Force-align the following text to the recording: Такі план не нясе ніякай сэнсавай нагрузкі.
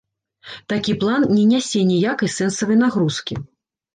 Такі 0.71 0.93
план 1.03 1.27
не 1.35 1.43
нясе 1.51 1.83
ніякай 1.91 2.31
сэнсавай 2.37 2.79
нагрузкі. 2.85 3.37